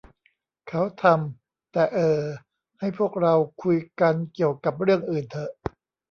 [0.67, 2.23] เขาทำ แต่ เอ่อ
[2.79, 5.51] ให้พวกเราคุยกันเกี่ยวกับเรื่องอื่นเถอะ